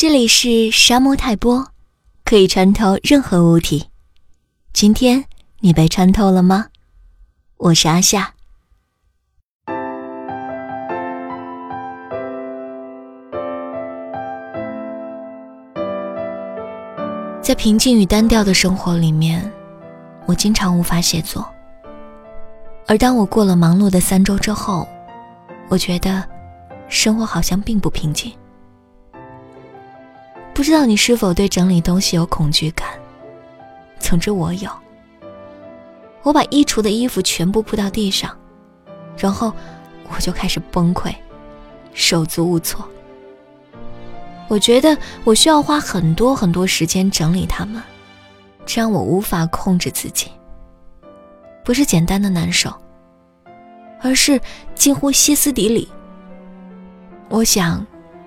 [0.00, 1.72] 这里是沙漠泰波，
[2.24, 3.90] 可以穿透任何物体。
[4.72, 5.26] 今天
[5.58, 6.68] 你被穿透了吗？
[7.58, 8.32] 我是阿夏。
[17.42, 19.52] 在平静与单调的生活里面，
[20.24, 21.46] 我经常无法写作。
[22.86, 24.88] 而当我过了忙碌的三周之后，
[25.68, 26.26] 我觉得
[26.88, 28.32] 生活好像并不平静。
[30.60, 32.86] 不知道你是否对整理东西有恐惧感？
[33.98, 34.70] 总之我有。
[36.22, 38.36] 我把衣橱的衣服全部铺到地上，
[39.16, 39.50] 然后
[40.12, 41.14] 我就开始崩溃，
[41.94, 42.86] 手足无措。
[44.48, 47.82] 我觉得我需要花很多很多时间整理它们，
[48.66, 50.30] 这让我无法控制自己。
[51.64, 52.70] 不是简单的难受，
[54.02, 54.38] 而是
[54.74, 55.88] 近乎歇斯底里。
[57.30, 57.82] 我想，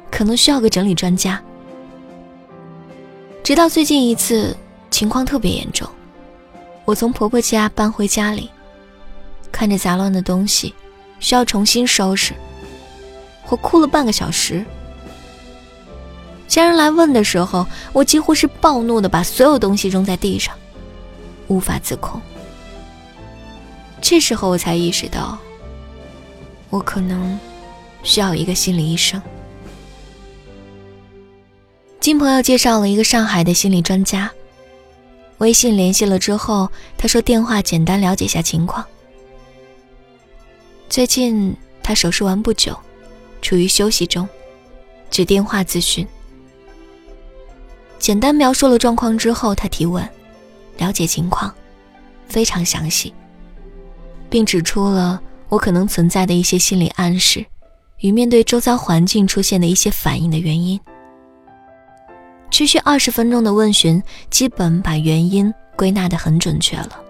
[0.10, 1.40] 可能需要个整理专家。
[3.44, 4.56] 直到最近一次，
[4.90, 5.86] 情况特别严重。
[6.86, 8.50] 我从婆婆家搬回家里，
[9.52, 10.74] 看着杂乱的东西，
[11.20, 12.34] 需要重新收拾。
[13.50, 14.66] 我哭了半个小时。
[16.48, 20.56] 家人来问的时候，我几乎是暴怒的把所有东西扔在地上，
[21.48, 22.22] 无法自控。
[24.00, 25.38] 这时候我才意识到，
[26.70, 27.38] 我可能
[28.04, 29.22] 需要一个心理医生。
[32.04, 34.30] 经朋友介绍了一个上海的心理专家，
[35.38, 38.86] 微信联系了之后，他说电话简单了解下情况。
[40.90, 42.78] 最近他手术完不久，
[43.42, 44.28] 处于休息中，
[45.10, 46.06] 只电话咨询。
[48.00, 50.06] 简单描述了状况之后，他提问，
[50.80, 51.56] 了解情况，
[52.28, 53.14] 非常详细，
[54.30, 57.46] 并指出了我可能存在的一些心理暗示，
[58.00, 60.78] 与面对周遭环境出现的一些反应的原因。
[62.54, 67.02] 区区二十分钟的问询，基本把原因归纳得很准确了。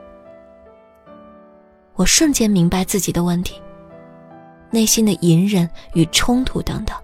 [1.95, 3.61] 我瞬间明白自己的问题，
[4.71, 6.95] 内心的隐忍与冲突等等。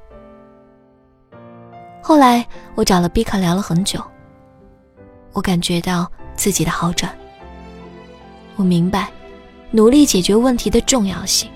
[2.02, 4.02] 后来我找了 B 卡聊了很久，
[5.34, 7.14] 我感觉到自己的好转。
[8.56, 9.09] 我明白，
[9.69, 11.52] 努力解决问题的重要性。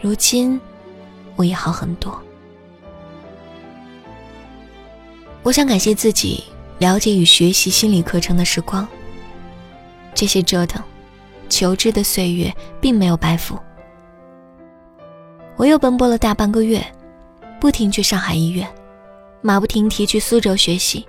[0.00, 0.60] 如今，
[1.36, 2.20] 我也好很多。
[5.42, 6.44] 我想感谢自己
[6.78, 8.86] 了解与学习心理课程的时光。
[10.14, 10.82] 这些折腾、
[11.48, 13.58] 求知的岁月并没有白付。
[15.56, 16.84] 我又奔波了大半个月，
[17.60, 18.68] 不停去上海医院，
[19.40, 21.06] 马不停蹄去苏州学习，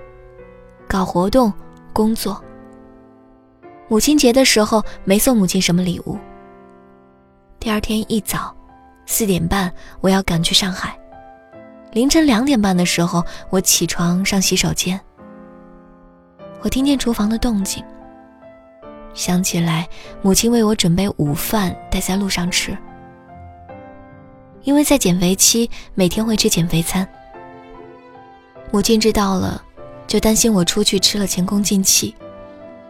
[0.87, 1.51] 搞活动、
[1.91, 2.41] 工作。
[3.89, 6.17] 母亲节的时候没送母亲什么礼物。
[7.59, 8.55] 第二天一早，
[9.05, 10.97] 四点半我要赶去上海。
[11.91, 14.99] 凌晨两点半的时候，我起床上洗手间。
[16.61, 17.83] 我听见厨房的动静，
[19.13, 19.87] 想起来
[20.21, 22.77] 母亲为我准备午饭带在路上吃。
[24.63, 27.05] 因为在减肥期，每天会吃减肥餐。
[28.71, 29.61] 母亲知道了，
[30.07, 32.15] 就担心我出去吃了前功尽弃，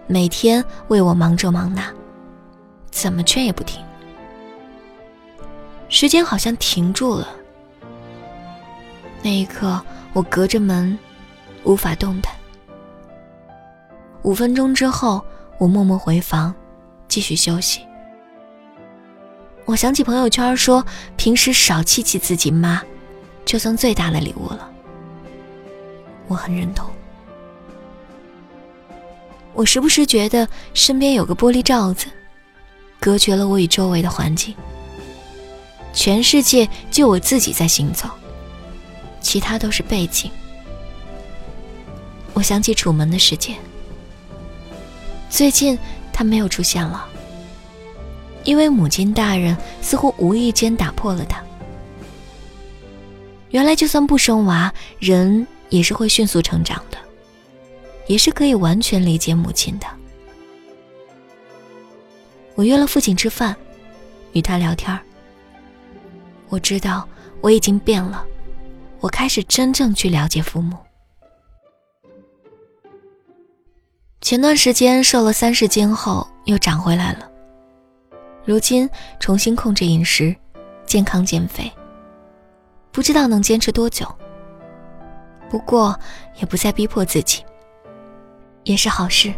[0.05, 1.91] 每天为我忙这忙那，
[2.91, 3.83] 怎么劝也不听。
[5.89, 7.27] 时间好像停住了。
[9.23, 9.79] 那一刻，
[10.13, 10.97] 我隔着门，
[11.63, 12.33] 无法动弹。
[14.23, 15.23] 五分钟之后，
[15.57, 16.53] 我默默回房，
[17.07, 17.81] 继续休息。
[19.65, 20.83] 我想起朋友圈说
[21.15, 22.81] ：“平时少气气自己妈，
[23.45, 24.69] 就算最大的礼物了。”
[26.27, 26.89] 我很认同。
[29.53, 32.07] 我时不时觉得身边有个玻璃罩子，
[32.99, 34.55] 隔绝了我与周围的环境。
[35.93, 38.09] 全世界就我自己在行走。
[39.21, 40.29] 其他都是背景。
[42.33, 43.55] 我想起楚门的世界，
[45.29, 45.77] 最近
[46.11, 47.07] 他没有出现了，
[48.43, 51.41] 因为母亲大人似乎无意间打破了他。
[53.51, 56.97] 原来，就算不生娃，人也是会迅速成长的，
[58.07, 59.85] 也是可以完全理解母亲的。
[62.55, 63.55] 我约了父亲吃饭，
[64.31, 64.97] 与他聊天
[66.47, 67.07] 我知道
[67.41, 68.25] 我已经变了。
[69.01, 70.77] 我开始真正去了解父母。
[74.21, 77.29] 前段时间瘦了三十斤后又长回来了，
[78.45, 78.87] 如今
[79.19, 80.35] 重新控制饮食，
[80.85, 81.69] 健康减肥。
[82.91, 84.05] 不知道能坚持多久，
[85.49, 85.99] 不过
[86.35, 87.43] 也不再逼迫自己，
[88.63, 89.33] 也是好事。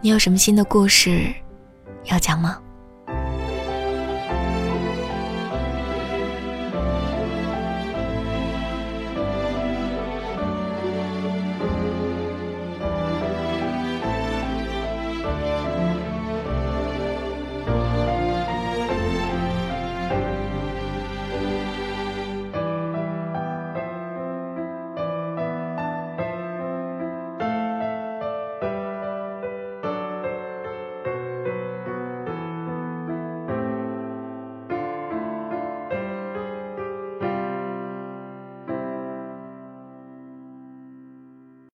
[0.00, 1.34] 你有什么新的故事
[2.04, 2.58] 要讲吗？